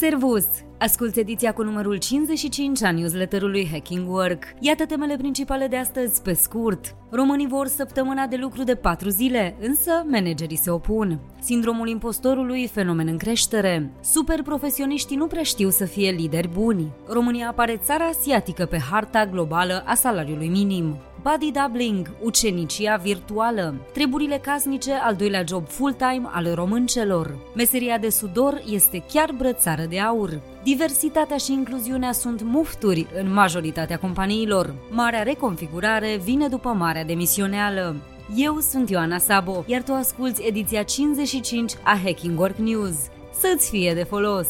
[0.00, 0.46] Servus!
[0.78, 4.44] Asculți ediția cu numărul 55 a newsletterului Hacking Work.
[4.58, 6.94] Iată temele principale de astăzi, pe scurt.
[7.10, 11.20] Românii vor săptămâna de lucru de 4 zile, însă managerii se opun.
[11.40, 13.90] Sindromul impostorului, fenomen în creștere.
[14.02, 16.92] Super profesioniștii nu prea știu să fie lideri buni.
[17.06, 20.96] România apare țara asiatică pe harta globală a salariului minim.
[21.22, 27.38] Body doubling, ucenicia virtuală, treburile casnice, al doilea job full-time al româncelor.
[27.54, 30.40] Meseria de sudor este chiar brățară de aur.
[30.62, 34.74] Diversitatea și incluziunea sunt mufturi în majoritatea companiilor.
[34.90, 37.96] Marea reconfigurare vine după marea demisioneală.
[38.36, 42.94] Eu sunt Ioana Sabo, iar tu asculți ediția 55 a Hacking Work News.
[43.40, 44.48] Să-ți fie de folos!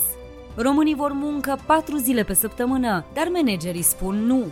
[0.54, 4.44] Românii vor muncă 4 zile pe săptămână, dar managerii spun nu.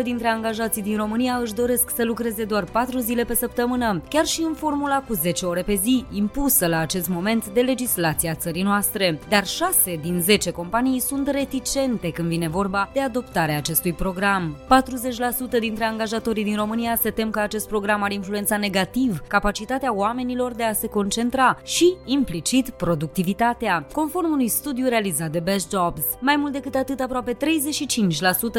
[0.00, 4.24] 80% dintre angajații din România își doresc să lucreze doar 4 zile pe săptămână, chiar
[4.24, 8.62] și în formula cu 10 ore pe zi, impusă la acest moment de legislația țării
[8.62, 9.18] noastre.
[9.28, 14.56] Dar 6 din 10 companii sunt reticente când vine vorba de adoptarea acestui program.
[15.56, 20.52] 40% dintre angajatorii din România se tem că acest program ar influența negativ capacitatea oamenilor
[20.52, 23.86] de a se concentra și, implicit, productivitatea.
[23.92, 26.02] Conform unui studiu realizat de Best Jobs.
[26.20, 27.36] Mai mult decât atât, aproape 35%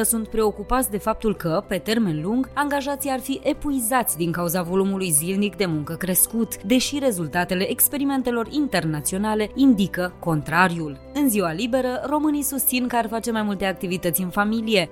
[0.03, 5.09] sunt preocupați de faptul că, pe termen lung, angajații ar fi epuizați din cauza volumului
[5.09, 10.99] zilnic de muncă crescut, deși rezultatele experimentelor internaționale indică contrariul.
[11.13, 14.89] În ziua liberă, românii susțin că ar face mai multe activități în familie,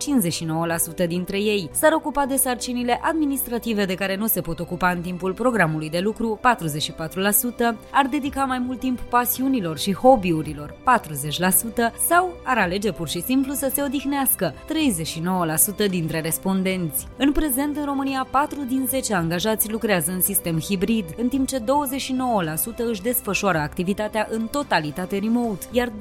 [1.04, 1.70] 59% dintre ei.
[1.72, 6.00] S-ar ocupa de sarcinile administrative de care nu se pot ocupa în timpul programului de
[6.00, 6.44] lucru, 44%,
[7.92, 10.76] ar dedica mai mult timp pasiunilor și hobby-urilor, 40%
[12.08, 14.54] sau ar alege pur și simplu să se odihnească,
[15.86, 17.08] 39% dintre respondenți.
[17.18, 21.60] În prezent, în România, 4 din 10 angajați lucrează în sistem hibrid, în timp ce
[21.60, 21.64] 29%
[22.76, 25.92] își desfășoară activitatea în totalitate remote, iar 28%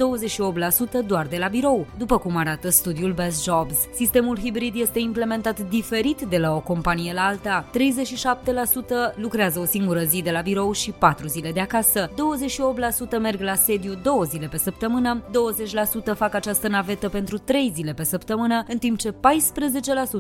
[1.07, 3.75] doar de la birou, după cum arată studiul Best Jobs.
[3.95, 7.65] Sistemul hibrid este implementat diferit de la o companie la alta.
[9.13, 12.13] 37% lucrează o singură zi de la birou și 4 zile de acasă, 28%
[13.21, 15.22] merg la sediu 2 zile pe săptămână,
[16.13, 19.15] 20% fac această navetă pentru 3 zile pe săptămână, în timp ce 14%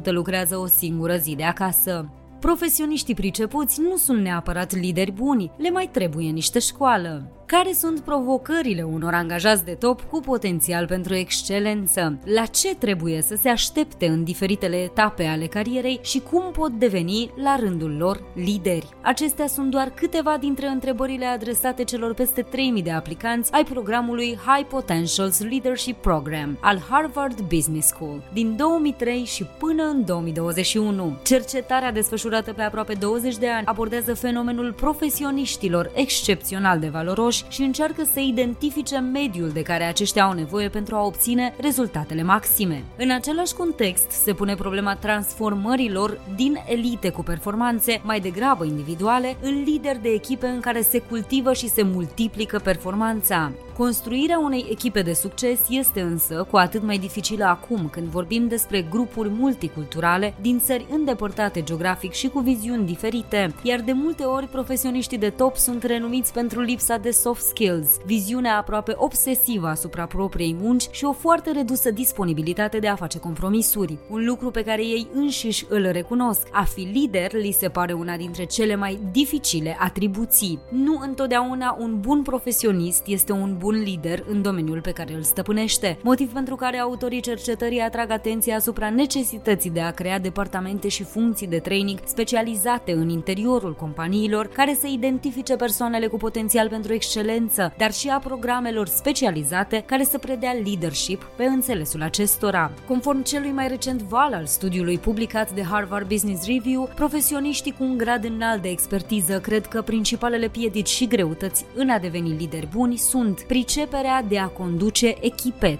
[0.05, 2.22] lucrează o singură zi de acasă.
[2.43, 8.83] Profesioniștii pricepuți nu sunt neapărat lideri buni, le mai trebuie niște școală care sunt provocările
[8.83, 14.25] unor angajați de top cu potențial pentru excelență, la ce trebuie să se aștepte în
[14.25, 18.89] diferitele etape ale carierei și cum pot deveni la rândul lor lideri.
[19.03, 24.67] Acestea sunt doar câteva dintre întrebările adresate celor peste 3000 de aplicanți ai programului High
[24.69, 31.17] Potentials Leadership Program al Harvard Business School din 2003 și până în 2021.
[31.23, 38.03] Cercetarea desfășurată pe aproape 20 de ani abordează fenomenul profesioniștilor excepțional de valoroși și încearcă
[38.12, 42.84] să identifice mediul de care aceștia au nevoie pentru a obține rezultatele maxime.
[42.97, 49.62] În același context se pune problema transformărilor din elite cu performanțe mai degrabă individuale în
[49.62, 53.53] lideri de echipe în care se cultivă și se multiplică performanța.
[53.77, 58.83] Construirea unei echipe de succes este însă cu atât mai dificilă acum când vorbim despre
[58.83, 65.19] grupuri multiculturale din țări îndepărtate geografic și cu viziuni diferite, iar de multe ori profesioniștii
[65.19, 70.88] de top sunt renumiți pentru lipsa de soft skills, viziunea aproape obsesivă asupra propriei munci
[70.91, 75.66] și o foarte redusă disponibilitate de a face compromisuri, un lucru pe care ei înșiși
[75.69, 76.49] îl recunosc.
[76.50, 80.59] A fi lider li se pare una dintre cele mai dificile atribuții.
[80.71, 85.99] Nu întotdeauna un bun profesionist este un bun lider în domeniul pe care îl stăpânește,
[86.03, 91.47] motiv pentru care autorii cercetării atrag atenția asupra necesității de a crea departamente și funcții
[91.47, 97.93] de training specializate în interiorul companiilor care să identifice persoanele cu potențial pentru excelență, dar
[97.93, 102.73] și a programelor specializate care să predea leadership pe înțelesul acestora.
[102.89, 107.97] Conform celui mai recent val al studiului publicat de Harvard Business Review, profesioniștii cu un
[107.97, 112.97] grad înalt de expertiză cred că principalele piedici și greutăți în a deveni lideri buni
[112.97, 115.78] sunt priceperea de a conduce echipe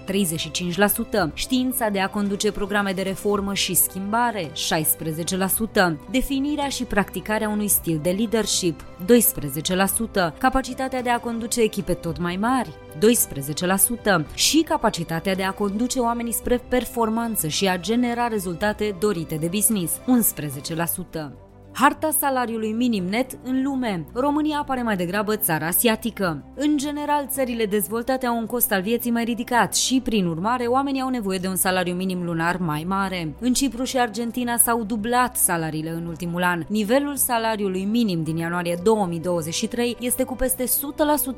[1.29, 4.51] 35%, știința de a conduce programe de reformă și schimbare 16%,
[6.11, 8.85] definirea și practicarea unui stil de leadership
[10.33, 12.69] 12%, capacitatea de a conduce echipe tot mai mari
[14.29, 19.47] 12% și capacitatea de a conduce oamenii spre performanță și a genera rezultate dorite de
[19.47, 21.42] business 11%.
[21.75, 24.05] Harta salariului minim net în lume.
[24.13, 26.43] România pare mai degrabă țara asiatică.
[26.55, 31.01] În general, țările dezvoltate au un cost al vieții mai ridicat și, prin urmare, oamenii
[31.01, 33.35] au nevoie de un salariu minim lunar mai mare.
[33.39, 36.63] În Cipru și Argentina s-au dublat salariile în ultimul an.
[36.67, 40.67] Nivelul salariului minim din ianuarie 2023 este cu peste 100%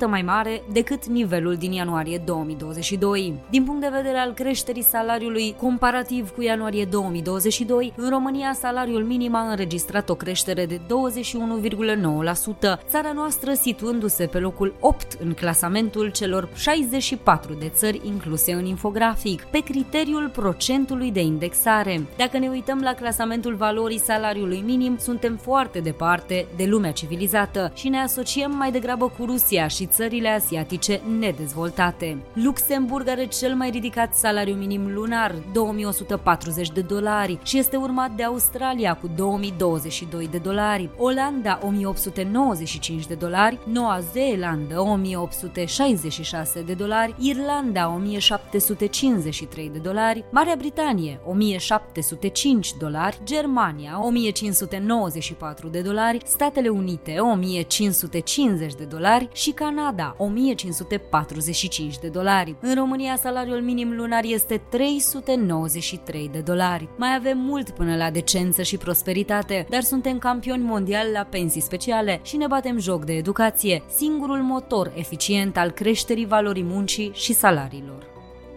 [0.06, 3.34] mai mare decât nivelul din ianuarie 2022.
[3.50, 9.34] Din punct de vedere al creșterii salariului comparativ cu ianuarie 2022, în România salariul minim
[9.34, 10.24] a înregistrat o creștere
[10.64, 18.52] de 21,9%, țara noastră situându-se pe locul 8 în clasamentul celor 64 de țări incluse
[18.52, 22.06] în infografic, pe criteriul procentului de indexare.
[22.16, 27.88] Dacă ne uităm la clasamentul valorii salariului minim, suntem foarte departe de lumea civilizată și
[27.88, 32.18] ne asociem mai degrabă cu Rusia și țările asiatice nedezvoltate.
[32.32, 38.22] Luxemburg are cel mai ridicat salariu minim lunar, 2140 de dolari, și este urmat de
[38.22, 47.88] Australia cu 2022 de dolari, Olanda 1895 de dolari, Noua Zeelandă 1866 de dolari, Irlanda
[47.94, 58.84] 1753 de dolari, Marea Britanie 1705 dolari, Germania 1594 de dolari, Statele Unite 1550 de
[58.84, 62.56] dolari și Canada 1545 de dolari.
[62.60, 66.88] În România salariul minim lunar este 393 de dolari.
[66.96, 72.20] Mai avem mult până la decență și prosperitate, dar suntem campioni mondiali la pensii speciale
[72.22, 78.06] și ne batem joc de educație, singurul motor eficient al creșterii valorii muncii și salariilor.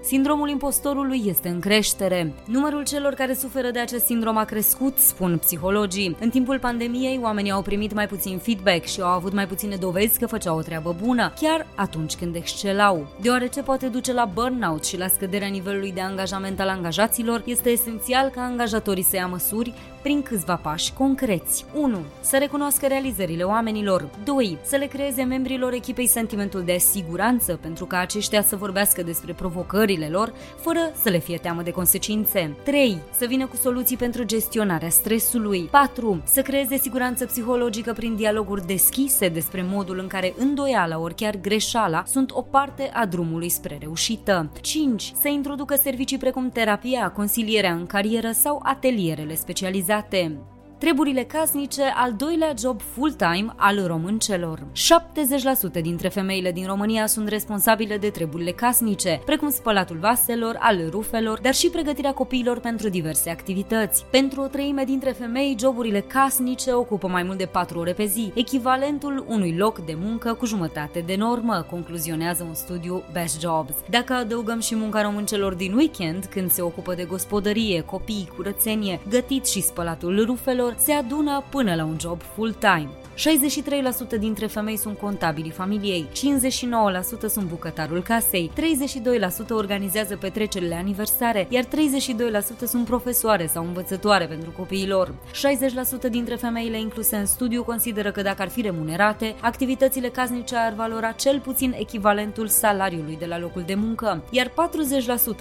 [0.01, 2.34] Sindromul impostorului este în creștere.
[2.46, 6.16] Numărul celor care suferă de acest sindrom a crescut, spun psihologii.
[6.19, 10.19] În timpul pandemiei, oamenii au primit mai puțin feedback și au avut mai puține dovezi
[10.19, 13.07] că făceau o treabă bună, chiar atunci când excelau.
[13.22, 18.30] Deoarece poate duce la burnout și la scăderea nivelului de angajament al angajaților, este esențial
[18.30, 21.66] ca angajatorii să ia măsuri prin câțiva pași concreți.
[21.74, 21.98] 1.
[22.22, 24.10] Să recunoască realizările oamenilor.
[24.24, 24.57] 2.
[24.63, 30.07] Să le creeze membrilor echipei sentimentul de siguranță pentru ca aceștia să vorbească despre provocările
[30.07, 32.56] lor fără să le fie teamă de consecințe.
[32.63, 32.98] 3.
[33.18, 35.62] Să vină cu soluții pentru gestionarea stresului.
[35.72, 36.22] 4.
[36.25, 42.04] Să creeze siguranță psihologică prin dialoguri deschise despre modul în care îndoiala ori chiar greșeala
[42.06, 44.51] sunt o parte a drumului spre reușită.
[44.62, 45.13] 5.
[45.22, 50.38] Să introducă servicii precum terapia, consilierea în carieră sau atelierele specializate Zatem.
[50.79, 54.59] Treburile casnice, al doilea job full-time al româncelor.
[55.79, 61.39] 70% dintre femeile din România sunt responsabile de treburile casnice, precum spălatul vaselor, al rufelor,
[61.41, 64.05] dar și pregătirea copiilor pentru diverse activități.
[64.11, 68.31] Pentru o treime dintre femei, joburile casnice ocupă mai mult de 4 ore pe zi,
[68.35, 73.73] echivalentul unui loc de muncă cu jumătate de normă, concluzionează un studiu Best Jobs.
[73.89, 79.47] Dacă adăugăm și munca româncelor din weekend, când se ocupă de gospodărie, copii, curățenie, gătit
[79.47, 82.89] și spălatul rufelor, se adună până la un job full-time.
[83.19, 83.21] 63%
[84.19, 86.12] dintre femei sunt contabili familiei, 59%
[87.27, 91.68] sunt bucătarul casei, 32% organizează petrecerile aniversare, iar 32%
[92.68, 95.13] sunt profesoare sau învățătoare pentru copiii lor.
[96.07, 100.74] 60% dintre femeile incluse în studiu consideră că dacă ar fi remunerate, activitățile casnice ar
[100.74, 104.48] valora cel puțin echivalentul salariului de la locul de muncă, iar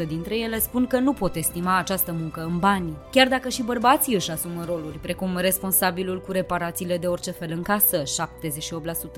[0.05, 2.97] 40% dintre ele spun că nu pot estima această muncă în bani.
[3.11, 7.63] Chiar dacă și bărbații își asumă roluri, precum responsabilul cu reparațiile de orice fel în
[7.69, 8.03] casă,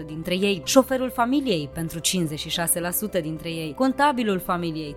[0.02, 1.99] 78% dintre ei, șoferul familiei pentru
[3.19, 4.97] 56% dintre ei, contabilul familiei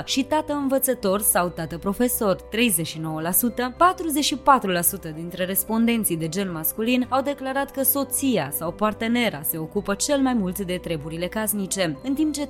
[0.00, 2.42] 39% și tată învățător sau tată profesor 39%,
[5.10, 10.18] 44% dintre respondenții de gen masculin au declarat că soția sau partenera se ocupă cel
[10.20, 12.48] mai mult de treburile casnice, în timp ce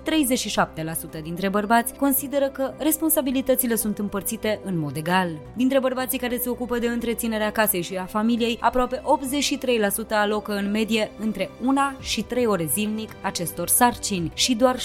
[1.18, 5.28] 37% dintre bărbați consideră că responsabilitățile sunt împărțite în mod egal.
[5.56, 9.75] Dintre bărbații care se ocupă de întreținerea casei și a familiei, aproape 83 3%
[10.14, 14.80] alocă în medie între 1 și 3 ore zilnic acestor sarcini și doar 17%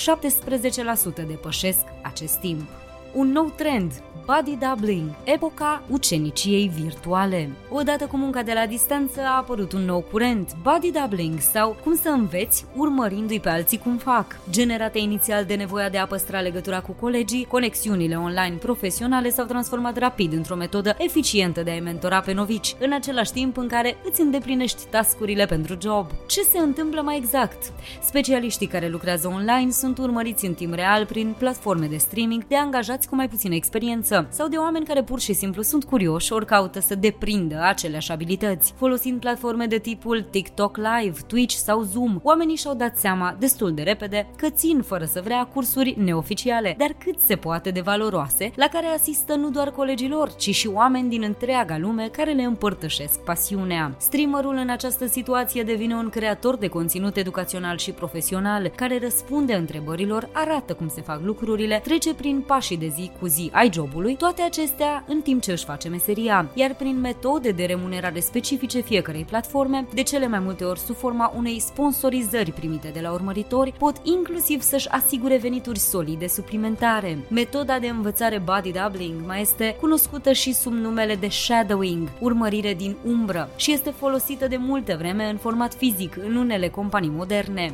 [1.27, 2.69] depășesc acest timp.
[3.13, 3.91] Un nou trend
[4.35, 7.49] Body Doubling, epoca uceniciei virtuale.
[7.69, 11.95] Odată cu munca de la distanță a apărut un nou curent, Body Doubling sau cum
[11.95, 14.39] să înveți urmărindu-i pe alții cum fac.
[14.49, 19.97] Generate inițial de nevoia de a păstra legătura cu colegii, conexiunile online profesionale s-au transformat
[19.97, 24.21] rapid într-o metodă eficientă de a mentora pe novici, în același timp în care îți
[24.21, 26.05] îndeplinești tascurile pentru job.
[26.27, 27.71] Ce se întâmplă mai exact?
[28.03, 33.07] Specialiștii care lucrează online sunt urmăriți în timp real prin platforme de streaming de angajați
[33.07, 36.45] cu mai puțină experiență învață sau de oameni care pur și simplu sunt curioși ori
[36.45, 38.73] caută să deprindă aceleași abilități.
[38.77, 43.81] Folosind platforme de tipul TikTok Live, Twitch sau Zoom, oamenii și-au dat seama destul de
[43.81, 48.67] repede că țin fără să vrea cursuri neoficiale, dar cât se poate de valoroase, la
[48.67, 53.19] care asistă nu doar colegii lor, ci și oameni din întreaga lume care le împărtășesc
[53.19, 53.95] pasiunea.
[53.97, 60.29] Streamerul în această situație devine un creator de conținut educațional și profesional, care răspunde întrebărilor,
[60.33, 64.41] arată cum se fac lucrurile, trece prin pașii de zi cu zi ai jobului, toate
[64.41, 69.87] acestea în timp ce își face meseria, iar prin metode de remunerare specifice fiecarei platforme,
[69.93, 74.61] de cele mai multe ori sub forma unei sponsorizări primite de la urmăritori, pot inclusiv
[74.61, 77.17] să-și asigure venituri solide suplimentare.
[77.29, 82.95] Metoda de învățare body doubling mai este cunoscută și sub numele de shadowing, urmărire din
[83.05, 87.73] umbră, și este folosită de multe vreme în format fizic în unele companii moderne.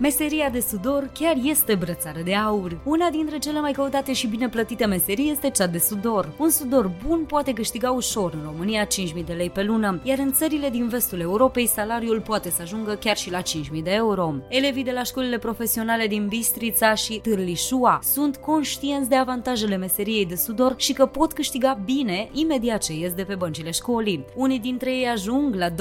[0.00, 2.80] Meseria de sudor chiar este brățară de aur.
[2.84, 6.32] Una dintre cele mai căutate și bine plătite meserii este cea de sudor.
[6.38, 10.32] Un sudor bun poate câștiga ușor în România 5.000 de lei pe lună, iar în
[10.32, 14.34] țările din vestul Europei salariul poate să ajungă chiar și la 5.000 de euro.
[14.48, 20.34] Elevii de la școlile profesionale din Bistrița și Târlișua sunt conștienți de avantajele meseriei de
[20.34, 24.24] sudor și că pot câștiga bine imediat ce ies de pe băncile școlii.
[24.34, 25.74] Unii dintre ei ajung la 20-22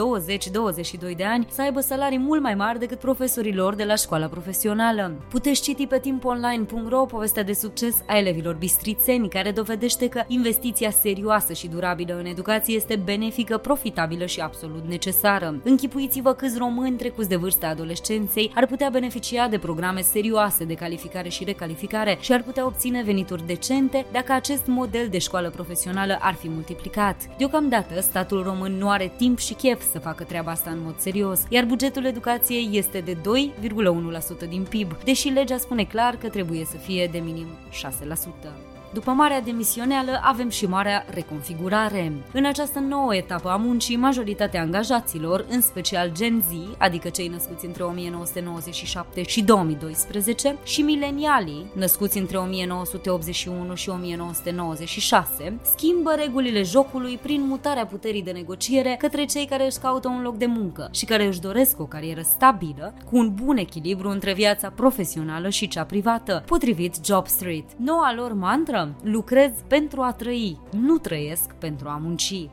[1.15, 5.11] de ani să aibă salarii mult mai mari decât profesorii lor de la școala profesională.
[5.29, 11.53] Puteți citi pe timponline.ro povestea de succes a elevilor bistrițeni, care dovedește că investiția serioasă
[11.53, 15.59] și durabilă în educație este benefică, profitabilă și absolut necesară.
[15.63, 21.29] Închipuiți-vă câți români trecuți de vârsta adolescenței ar putea beneficia de programe serioase de calificare
[21.29, 26.33] și recalificare și ar putea obține venituri decente dacă acest model de școală profesională ar
[26.33, 27.37] fi multiplicat.
[27.37, 31.41] Deocamdată, statul român nu are timp și chef să facă treaba asta în mod serios,
[31.49, 33.98] iar bugetul educației este de 2,1%
[34.45, 38.78] din PIB, deși legea spune clar că trebuie să fie de minim 6%.
[38.93, 42.13] După marea demisioneală avem și marea reconfigurare.
[42.33, 47.65] În această nouă etapă a muncii, majoritatea angajaților, în special Gen Z, adică cei născuți
[47.65, 57.41] între 1997 și 2012, și milenialii, născuți între 1981 și 1996, schimbă regulile jocului prin
[57.47, 61.25] mutarea puterii de negociere către cei care își caută un loc de muncă și care
[61.25, 66.43] își doresc o carieră stabilă, cu un bun echilibru între viața profesională și cea privată,
[66.45, 67.65] potrivit Job Street.
[67.77, 68.33] Noua lor
[68.79, 72.47] mantră lucrez pentru a trăi, nu trăiesc pentru a munci.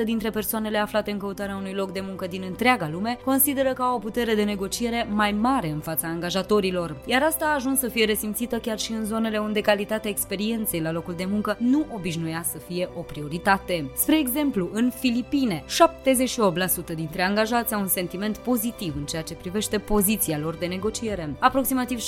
[0.00, 3.82] 68% dintre persoanele aflate în căutarea unui loc de muncă din întreaga lume consideră că
[3.82, 7.88] au o putere de negociere mai mare în fața angajatorilor, iar asta a ajuns să
[7.88, 12.42] fie resimțită chiar și în zonele unde calitatea experienței la locul de muncă nu obișnuia
[12.50, 13.90] să fie o prioritate.
[13.96, 15.64] Spre exemplu, în Filipine,
[16.92, 21.34] 78% dintre angajați au un sentiment pozitiv în ceea ce privește poziția lor de negociere.
[21.38, 21.98] Aproximativ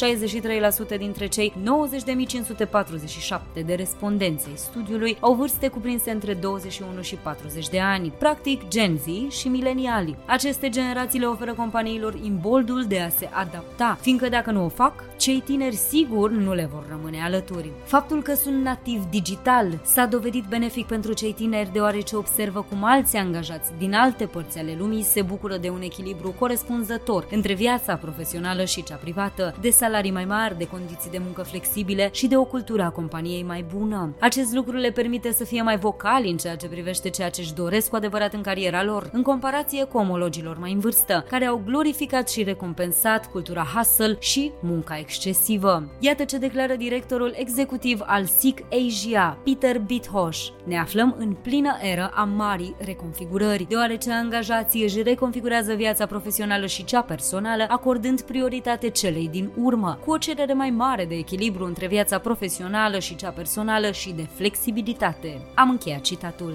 [0.95, 7.14] 63% dintre cei 90.540 47 de respondenți ai studiului au vârste cuprinse între 21 și
[7.14, 10.16] 40 de ani, practic Gen Z și mileniali.
[10.26, 15.04] Aceste generații le oferă companiilor imboldul de a se adapta, fiindcă dacă nu o fac,
[15.16, 17.71] cei tineri sigur nu le vor rămâne alături.
[17.85, 23.16] Faptul că sunt nativ digital s-a dovedit benefic pentru cei tineri deoarece observă cum alți
[23.16, 28.64] angajați din alte părți ale lumii se bucură de un echilibru corespunzător între viața profesională
[28.64, 32.44] și cea privată, de salarii mai mari, de condiții de muncă flexibile și de o
[32.44, 34.14] cultură companiei mai bună.
[34.20, 37.54] Acest lucru le permite să fie mai vocali în ceea ce privește ceea ce își
[37.54, 41.62] doresc cu adevărat în cariera lor, în comparație cu omologilor mai în vârstă, care au
[41.64, 45.88] glorificat și recompensat cultura hustle și munca excesivă.
[45.99, 50.49] Iată ce declară directorul executiv al SIC Asia, Peter Bithosh.
[50.64, 56.84] Ne aflăm în plină eră a marii reconfigurări, deoarece angajații își reconfigurează viața profesională și
[56.84, 61.87] cea personală, acordând prioritate celei din urmă, cu o cerere mai mare de echilibru între
[61.87, 65.40] viața profesională profesională și cea personală și de flexibilitate.
[65.54, 66.54] Am încheiat citatul.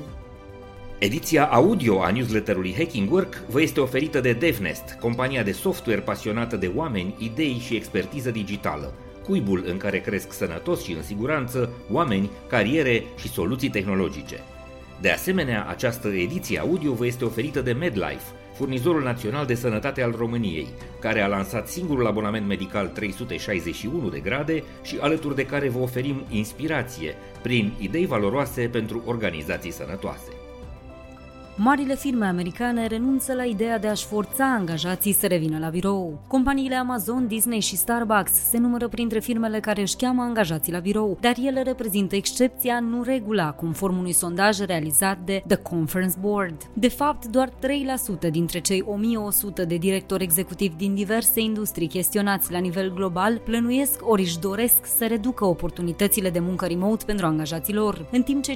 [1.00, 6.56] Ediția audio a newsletterului Hacking Work vă este oferită de DevNest, compania de software pasionată
[6.56, 8.94] de oameni, idei și expertiză digitală,
[9.24, 14.40] cuibul în care cresc sănătos și în siguranță oameni, cariere și soluții tehnologice.
[15.02, 20.14] De asemenea, această ediție audio vă este oferită de MedLife, furnizorul național de sănătate al
[20.18, 20.68] României,
[21.00, 26.26] care a lansat singurul abonament medical 361 de grade și alături de care vă oferim
[26.30, 30.37] inspirație prin idei valoroase pentru organizații sănătoase.
[31.60, 36.20] Marile firme americane renunță la ideea de a-și forța angajații să revină la birou.
[36.28, 41.18] Companiile Amazon, Disney și Starbucks se numără printre firmele care își cheamă angajații la birou,
[41.22, 46.70] dar ele reprezintă excepția, nu regula, conform unui sondaj realizat de The Conference Board.
[46.74, 47.54] De fapt, doar 3%
[48.32, 54.22] dintre cei 1100 de directori executivi din diverse industrii chestionați la nivel global plănuiesc ori
[54.22, 58.56] își doresc să reducă oportunitățile de muncă remote pentru angajații lor, în timp ce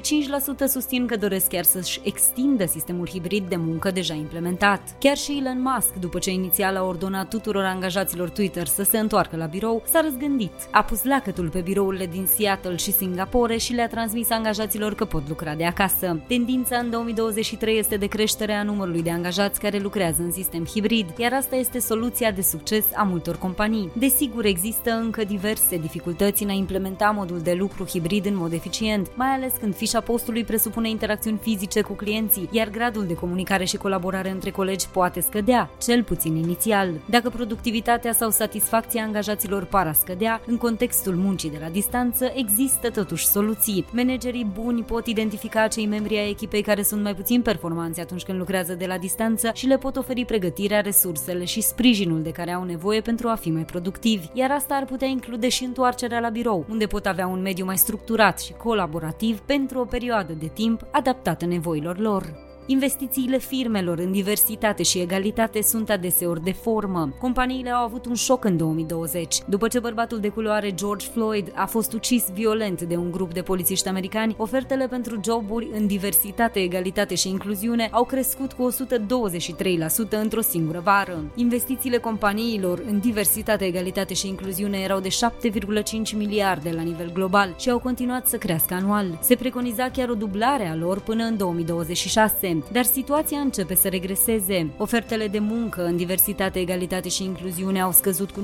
[0.66, 4.96] susțin că doresc chiar să-și extindă sistemul hibrid de muncă deja implementat.
[4.98, 9.36] Chiar și Elon Musk, după ce inițial a ordonat tuturor angajaților Twitter să se întoarcă
[9.36, 10.52] la birou, s-a răzgândit.
[10.70, 15.28] A pus lacătul pe birourile din Seattle și Singapore și le-a transmis angajaților că pot
[15.28, 16.20] lucra de acasă.
[16.26, 21.06] Tendința în 2023 este de creștere a numărului de angajați care lucrează în sistem hibrid,
[21.16, 23.90] iar asta este soluția de succes a multor companii.
[23.98, 29.10] Desigur, există încă diverse dificultăți în a implementa modul de lucru hibrid în mod eficient,
[29.14, 33.76] mai ales când fișa postului presupune interacțiuni fizice cu clienții, iar gradul de comunicare și
[33.76, 36.90] colaborare între colegi poate scădea, cel puțin inițial.
[37.06, 42.90] Dacă productivitatea sau satisfacția angajaților par a scădea, în contextul muncii de la distanță există
[42.90, 43.84] totuși soluții.
[43.92, 48.38] Managerii buni pot identifica cei membri ai echipei care sunt mai puțin performanți atunci când
[48.38, 52.64] lucrează de la distanță și le pot oferi pregătirea, resursele și sprijinul de care au
[52.64, 56.66] nevoie pentru a fi mai productivi, iar asta ar putea include și întoarcerea la birou,
[56.68, 61.46] unde pot avea un mediu mai structurat și colaborativ pentru o perioadă de timp adaptată
[61.46, 62.50] nevoilor lor.
[62.66, 67.12] Investițiile firmelor în diversitate și egalitate sunt adeseori de formă.
[67.20, 69.36] Companiile au avut un șoc în 2020.
[69.46, 73.42] După ce bărbatul de culoare George Floyd a fost ucis violent de un grup de
[73.42, 80.40] polițiști americani, ofertele pentru joburi în diversitate, egalitate și incluziune au crescut cu 123% într-o
[80.40, 81.24] singură vară.
[81.34, 87.70] Investițiile companiilor în diversitate, egalitate și incluziune erau de 7,5 miliarde la nivel global și
[87.70, 89.18] au continuat să crească anual.
[89.20, 94.70] Se preconiza chiar o dublare a lor până în 2026 dar situația începe să regreseze.
[94.78, 98.40] Ofertele de muncă în diversitate, egalitate și incluziune au scăzut cu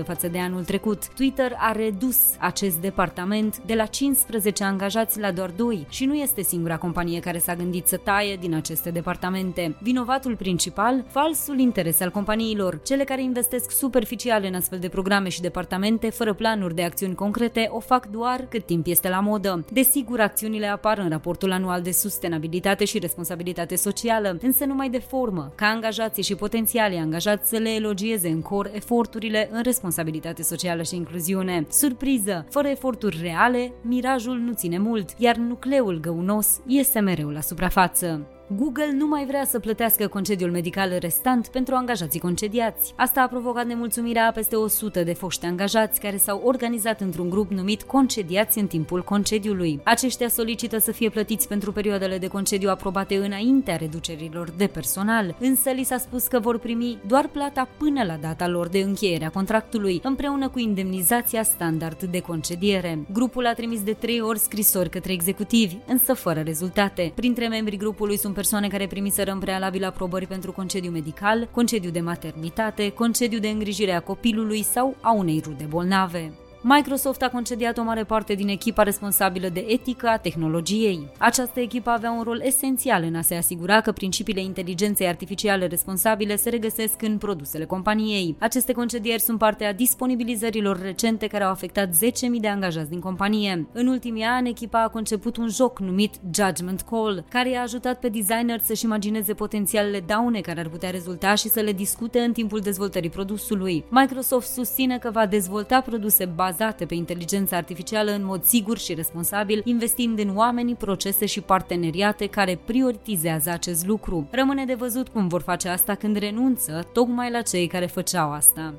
[0.00, 1.08] 19% față de anul trecut.
[1.08, 6.42] Twitter a redus acest departament de la 15 angajați la doar 2 și nu este
[6.42, 9.76] singura companie care s-a gândit să taie din aceste departamente.
[9.82, 15.40] Vinovatul principal, falsul interes al companiilor, cele care investesc superficial în astfel de programe și
[15.40, 19.64] departamente fără planuri de acțiuni concrete, o fac doar cât timp este la modă.
[19.72, 25.52] Desigur, acțiunile apar în raportul anual de sustenabilitate și responsabilitate socială, însă numai de formă,
[25.54, 30.96] ca angajații și potențialii angajați să le elogieze în cor eforturile în responsabilitate socială și
[30.96, 31.66] incluziune.
[31.70, 32.46] Surpriză!
[32.50, 38.35] Fără eforturi reale, mirajul nu ține mult, iar nucleul găunos iese mereu la suprafață.
[38.48, 42.92] Google nu mai vrea să plătească concediul medical restant pentru angajații concediați.
[42.96, 47.50] Asta a provocat nemulțumirea a peste 100 de foști angajați care s-au organizat într-un grup
[47.50, 49.80] numit Concediați în timpul concediului.
[49.84, 55.70] Aceștia solicită să fie plătiți pentru perioadele de concediu aprobate înaintea reducerilor de personal, însă
[55.70, 59.30] li s-a spus că vor primi doar plata până la data lor de încheiere a
[59.30, 63.06] contractului, împreună cu indemnizația standard de concediere.
[63.12, 67.12] Grupul a trimis de trei ori scrisori către executivi, însă fără rezultate.
[67.14, 72.00] Printre membrii grupului sunt persoane care primiseră în prealabil aprobări pentru concediu medical, concediu de
[72.00, 76.45] maternitate, concediu de îngrijire a copilului sau a unei rude bolnave.
[76.68, 81.10] Microsoft a concediat o mare parte din echipa responsabilă de etică a tehnologiei.
[81.18, 86.36] Această echipă avea un rol esențial în a se asigura că principiile inteligenței artificiale responsabile
[86.36, 88.36] se regăsesc în produsele companiei.
[88.38, 91.94] Aceste concedieri sunt parte a disponibilizărilor recente care au afectat 10.000
[92.40, 93.66] de angajați din companie.
[93.72, 98.08] În ultimii ani, echipa a conceput un joc numit Judgment Call, care i-a ajutat pe
[98.08, 102.60] designer să-și imagineze potențialele daune care ar putea rezulta și să le discute în timpul
[102.60, 103.84] dezvoltării produsului.
[103.88, 108.94] Microsoft susține că va dezvolta produse bazate bazate pe inteligența artificială în mod sigur și
[108.94, 114.28] responsabil, investind în oameni, procese și parteneriate care prioritizează acest lucru.
[114.30, 118.74] Rămâne de văzut cum vor face asta când renunță tocmai la cei care făceau asta.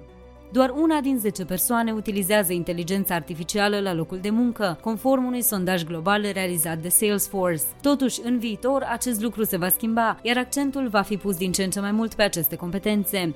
[0.51, 5.83] Doar una din 10 persoane utilizează inteligența artificială la locul de muncă, conform unui sondaj
[5.83, 7.63] global realizat de Salesforce.
[7.81, 11.63] Totuși, în viitor, acest lucru se va schimba, iar accentul va fi pus din ce
[11.63, 13.33] în ce mai mult pe aceste competențe.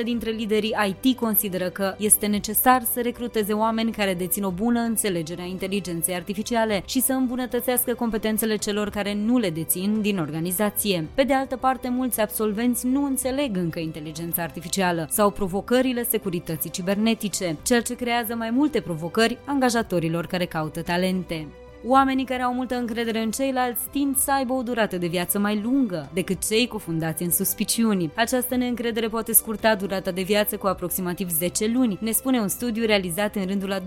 [0.00, 4.80] 80% dintre liderii IT consideră că este necesar să recruteze oameni care dețin o bună
[4.80, 11.08] înțelegere a inteligenței artificiale și să îmbunătățească competențele celor care nu le dețin din organizație.
[11.14, 16.70] Pe de altă parte, mulți absolvenți nu înțeleg încă inteligența artificială sau provocările se securității
[16.70, 21.46] cibernetice, ceea ce creează mai multe provocări angajatorilor care caută talente.
[21.86, 25.60] Oamenii care au multă încredere în ceilalți tind să aibă o durată de viață mai
[25.62, 28.10] lungă decât cei cufundați în suspiciuni.
[28.14, 32.84] Această neîncredere poate scurta durata de viață cu aproximativ 10 luni, ne spune un studiu
[32.84, 33.86] realizat în rândul a 25.000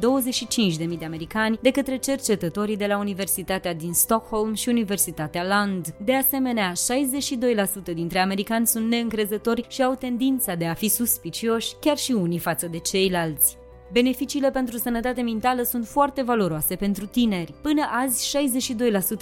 [0.98, 5.96] de americani de către cercetătorii de la Universitatea din Stockholm și Universitatea Land.
[6.04, 11.98] De asemenea, 62% dintre americani sunt neîncrezători și au tendința de a fi suspicioși, chiar
[11.98, 13.58] și unii față de ceilalți.
[13.92, 17.54] Beneficiile pentru sănătate mentală sunt foarte valoroase pentru tineri.
[17.62, 18.38] Până azi,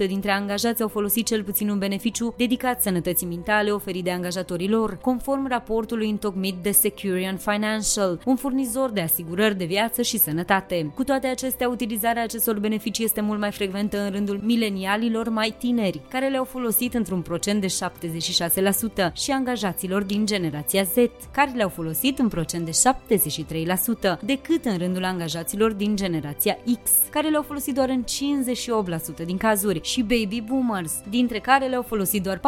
[0.03, 4.69] 62% dintre angajați au folosit cel puțin un beneficiu dedicat sănătății mentale oferit de angajatorii
[4.69, 10.91] lor, conform raportului întocmit de Securian Financial, un furnizor de asigurări de viață și sănătate.
[10.95, 16.01] Cu toate acestea, utilizarea acestor beneficii este mult mai frecventă în rândul milenialilor mai tineri,
[16.09, 17.67] care le-au folosit într-un procent de
[19.09, 20.95] 76% și angajaților din generația Z,
[21.31, 22.71] care le-au folosit în procent de
[24.17, 28.03] 73%, decât decât în rândul angajaților din generația X, care le-au folosit doar în
[29.21, 32.39] 58% din cazuri, și baby boomers, dintre care le-au folosit doar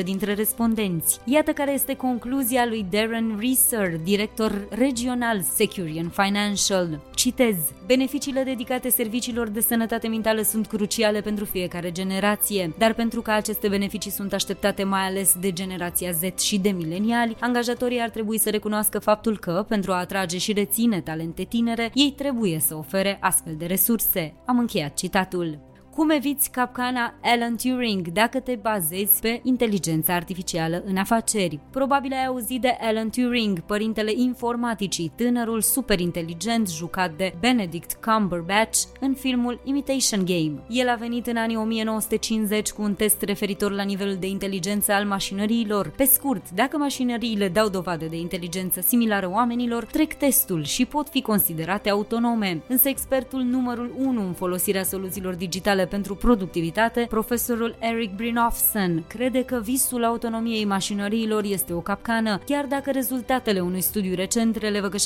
[0.00, 1.20] 49% dintre respondenți.
[1.24, 7.00] Iată care este concluzia lui Darren Reeser, director regional Securian Financial.
[7.14, 13.30] Citez, beneficiile dedicate serviciilor de sănătate mentală sunt cruciale pentru fiecare generație, dar pentru că
[13.30, 18.38] aceste beneficii sunt așteptate mai ales de generația Z și de mileniali, angajatorii ar trebui
[18.38, 22.74] să recunoască faptul că, pentru a atrage și reține reține talente tinere, ei trebuie să
[22.74, 24.34] ofere astfel de resurse.
[24.46, 25.71] Am încheiat citatul.
[25.96, 31.58] Cum eviți capcana Alan Turing dacă te bazezi pe inteligența artificială în afaceri?
[31.70, 39.14] Probabil ai auzit de Alan Turing, părintele informaticii, tânărul superinteligent jucat de Benedict Cumberbatch în
[39.14, 40.62] filmul Imitation Game.
[40.68, 45.04] El a venit în anii 1950 cu un test referitor la nivelul de inteligență al
[45.04, 45.88] mașinăriilor.
[45.88, 51.22] Pe scurt, dacă mașinăriile dau dovadă de inteligență similară oamenilor, trec testul și pot fi
[51.22, 52.62] considerate autonome.
[52.68, 59.44] Însă expertul numărul 1 în folosirea soluțiilor digitale mondiale pentru productivitate, profesorul Eric Brynolfsson crede
[59.44, 64.96] că visul autonomiei mașinăriilor este o capcană, chiar dacă rezultatele unui studiu recent relevă că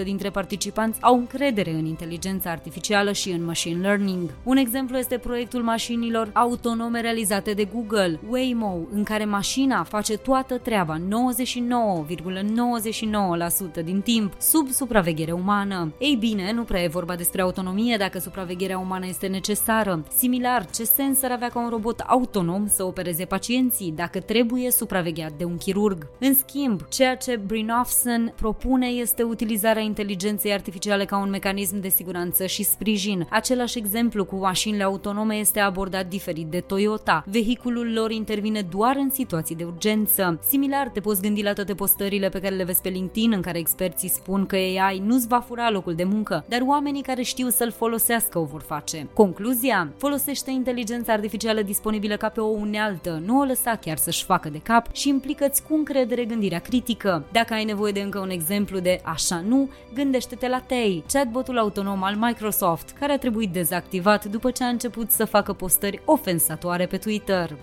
[0.00, 4.30] 73% dintre participanți au încredere în inteligența artificială și în machine learning.
[4.42, 10.58] Un exemplu este proiectul mașinilor autonome realizate de Google, Waymo, în care mașina face toată
[10.58, 10.98] treaba
[13.78, 15.92] 99,99% din timp sub supraveghere umană.
[15.98, 20.04] Ei bine, nu prea e vorba despre autonomie dacă supravegherea umană este necesară necesară.
[20.16, 25.32] Similar, ce sens ar avea ca un robot autonom să opereze pacienții dacă trebuie supravegheat
[25.32, 26.06] de un chirurg?
[26.18, 32.46] În schimb, ceea ce Brynolfsson propune este utilizarea inteligenței artificiale ca un mecanism de siguranță
[32.46, 33.26] și sprijin.
[33.30, 37.24] Același exemplu cu mașinile autonome este abordat diferit de Toyota.
[37.26, 40.40] Vehiculul lor intervine doar în situații de urgență.
[40.48, 43.58] Similar, te poți gândi la toate postările pe care le vezi pe LinkedIn în care
[43.58, 47.70] experții spun că AI nu-ți va fura locul de muncă, dar oamenii care știu să-l
[47.70, 49.08] folosească o vor face.
[49.14, 49.92] Concluzia Concluzia?
[49.96, 54.58] Folosește inteligența artificială disponibilă ca pe o unealtă, nu o lăsa chiar să-și facă de
[54.58, 57.24] cap și implică-ți cu încredere gândirea critică.
[57.32, 62.02] Dacă ai nevoie de încă un exemplu de așa nu, gândește-te la Tei, chatbotul autonom
[62.02, 66.96] al Microsoft, care a trebuit dezactivat după ce a început să facă postări ofensatoare pe
[66.96, 67.56] Twitter.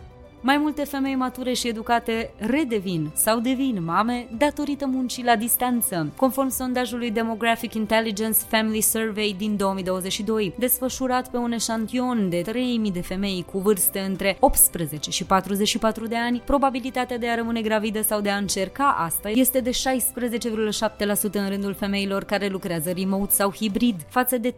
[0.44, 6.50] Mai multe femei mature și educate redevin sau devin mame datorită muncii la distanță, conform
[6.50, 13.46] sondajului Demographic Intelligence Family Survey din 2022, desfășurat pe un eșantion de 3000 de femei
[13.52, 18.30] cu vârste între 18 și 44 de ani, probabilitatea de a rămâne gravidă sau de
[18.30, 24.38] a încerca asta este de 16,7% în rândul femeilor care lucrează remote sau hibrid, față
[24.38, 24.56] de 13,7%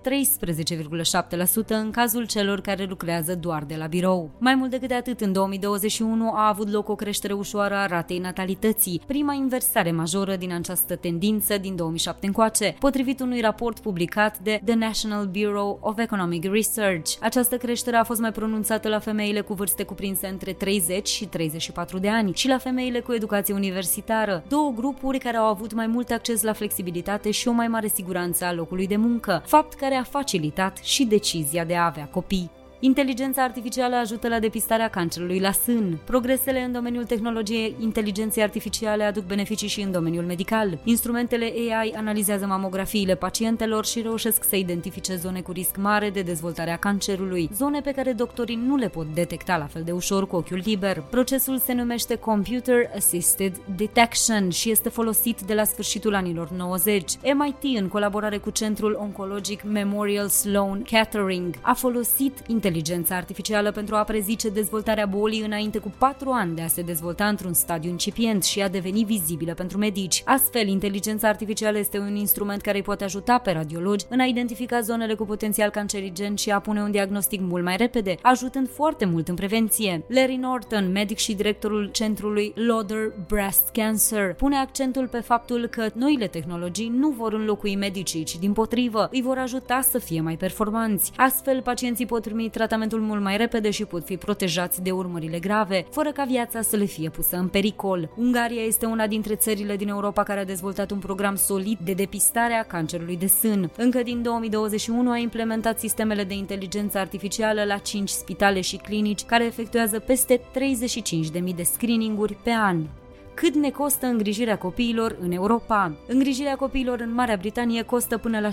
[1.67, 4.29] în cazul celor care lucrează doar de la birou.
[4.37, 8.17] Mai mult decât atât, în 2020 2021 a avut loc o creștere ușoară a ratei
[8.17, 14.61] natalității, prima inversare majoră din această tendință din 2007 încoace, potrivit unui raport publicat de
[14.65, 17.11] The National Bureau of Economic Research.
[17.21, 21.97] Această creștere a fost mai pronunțată la femeile cu vârste cuprinse între 30 și 34
[21.97, 26.11] de ani și la femeile cu educație universitară, două grupuri care au avut mai mult
[26.11, 30.03] acces la flexibilitate și o mai mare siguranță a locului de muncă, fapt care a
[30.03, 32.51] facilitat și decizia de a avea copii.
[32.85, 35.99] Inteligența artificială ajută la depistarea cancerului la sân.
[36.03, 40.79] Progresele în domeniul tehnologiei inteligenței artificiale aduc beneficii și în domeniul medical.
[40.83, 46.71] Instrumentele AI analizează mamografiile pacientelor și reușesc să identifice zone cu risc mare de dezvoltare
[46.71, 50.35] a cancerului, zone pe care doctorii nu le pot detecta la fel de ușor cu
[50.35, 51.03] ochiul liber.
[51.09, 57.11] Procesul se numește Computer Assisted Detection și este folosit de la sfârșitul anilor 90.
[57.33, 63.95] MIT, în colaborare cu Centrul Oncologic Memorial Sloan Kettering, a folosit inteligența inteligența artificială pentru
[63.95, 68.43] a prezice dezvoltarea bolii înainte cu patru ani de a se dezvolta într-un stadiu incipient
[68.43, 70.21] și a deveni vizibilă pentru medici.
[70.25, 74.79] Astfel, inteligența artificială este un instrument care îi poate ajuta pe radiologi în a identifica
[74.79, 79.27] zonele cu potențial cancerigen și a pune un diagnostic mult mai repede, ajutând foarte mult
[79.27, 80.03] în prevenție.
[80.07, 86.27] Larry Norton, medic și directorul centrului Lauder Breast Cancer, pune accentul pe faptul că noile
[86.27, 91.11] tehnologii nu vor înlocui medicii, ci din potrivă îi vor ajuta să fie mai performanți.
[91.15, 95.85] Astfel, pacienții pot primi tratamentul mult mai repede și pot fi protejați de urmările grave,
[95.89, 98.09] fără ca viața să le fie pusă în pericol.
[98.15, 102.53] Ungaria este una dintre țările din Europa care a dezvoltat un program solid de depistare
[102.53, 103.71] a cancerului de sân.
[103.77, 109.45] Încă din 2021 a implementat sistemele de inteligență artificială la 5 spitale și clinici care
[109.45, 112.85] efectuează peste 35.000 de screeninguri pe an
[113.33, 115.91] cât ne costă îngrijirea copiilor în Europa.
[116.07, 118.49] Îngrijirea copiilor în Marea Britanie costă până la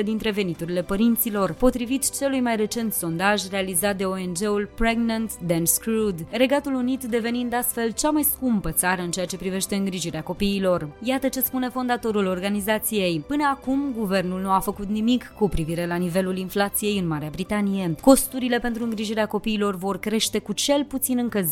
[0.00, 6.26] 75% dintre veniturile părinților, potrivit celui mai recent sondaj realizat de ONG-ul Pregnant Then Screwed,
[6.30, 10.88] Regatul Unit devenind astfel cea mai scumpă țară în ceea ce privește îngrijirea copiilor.
[11.02, 13.24] Iată ce spune fondatorul organizației.
[13.26, 17.94] Până acum, guvernul nu a făcut nimic cu privire la nivelul inflației în Marea Britanie.
[18.00, 21.44] Costurile pentru îngrijirea copiilor vor crește cu cel puțin încă 10%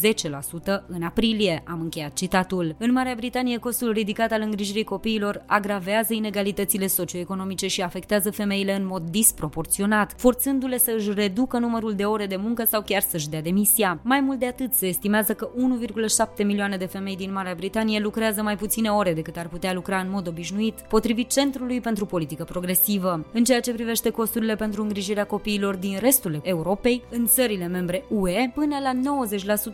[0.87, 2.75] în aprilie, am încheiat citatul.
[2.79, 8.87] În Marea Britanie, costul ridicat al îngrijirii copiilor agravează inegalitățile socioeconomice și afectează femeile în
[8.87, 13.43] mod disproporționat, forțându-le să își reducă numărul de ore de muncă sau chiar să-și dea
[13.43, 14.01] demisia.
[14.03, 15.49] Mai mult de atât, se estimează că
[16.37, 19.99] 1,7 milioane de femei din Marea Britanie lucrează mai puține ore decât ar putea lucra
[19.99, 23.27] în mod obișnuit, potrivit Centrului pentru Politică Progresivă.
[23.33, 28.51] În ceea ce privește costurile pentru îngrijirea copiilor din restul Europei, în țările membre UE,
[28.55, 28.93] până la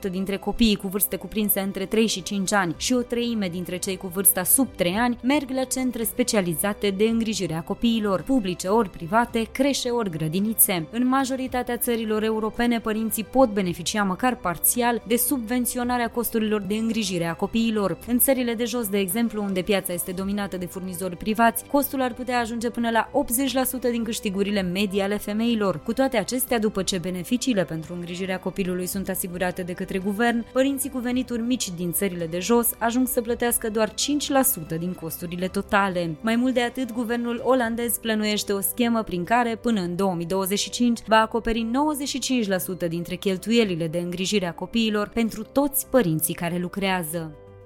[0.09, 3.76] 90% dintre copiii cu vârste cuprinse între 3 și 5 ani și o treime dintre
[3.76, 8.68] cei cu vârsta sub 3 ani merg la centre specializate de îngrijire a copiilor, publice
[8.68, 10.87] ori private, creșe ori grădinițe.
[10.90, 17.35] În majoritatea țărilor europene, părinții pot beneficia măcar parțial de subvenționarea costurilor de îngrijire a
[17.35, 17.98] copiilor.
[18.07, 22.12] În țările de jos, de exemplu, unde piața este dominată de furnizori privați, costul ar
[22.12, 23.11] putea ajunge până la
[23.88, 25.83] 80% din câștigurile medii ale femeilor.
[25.83, 30.90] Cu toate acestea, după ce beneficiile pentru îngrijirea copilului sunt asigurate de către guvern, părinții
[30.90, 36.16] cu venituri mici din țările de jos ajung să plătească doar 5% din costurile totale.
[36.20, 41.20] Mai mult de atât, guvernul olandez plănuiește o schemă prin care, până în 2025, va
[41.20, 41.66] acoperi
[42.85, 47.43] 95% dintre cheltuielile de îngrijire a copiilor pentru toți părinții care lucrează.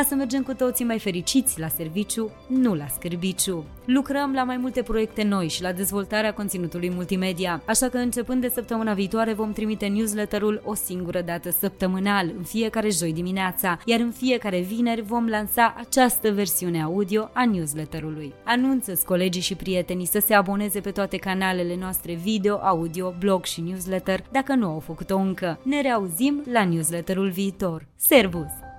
[0.00, 3.64] ca să mergem cu toții mai fericiți la serviciu, nu la scârbiciu.
[3.84, 8.48] Lucrăm la mai multe proiecte noi și la dezvoltarea conținutului multimedia, așa că începând de
[8.48, 14.10] săptămâna viitoare vom trimite newsletterul o singură dată săptămânal, în fiecare joi dimineața, iar în
[14.10, 18.32] fiecare vineri vom lansa această versiune audio a newsletterului.
[18.44, 23.60] Anunță-ți colegii și prietenii să se aboneze pe toate canalele noastre video, audio, blog și
[23.60, 25.58] newsletter dacă nu au făcut-o încă.
[25.62, 27.86] Ne reauzim la newsletterul viitor.
[27.96, 28.69] Servus!